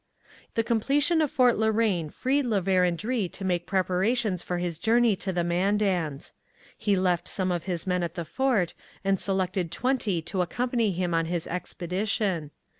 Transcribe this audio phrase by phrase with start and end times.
[0.55, 5.15] The completion of Fort La Reine freed La Vérendrye to make preparations for his journey
[5.17, 6.33] to the Mandans.
[6.75, 11.13] He left some of his men at the fort and selected twenty to accompany him
[11.13, 12.49] on his expedition.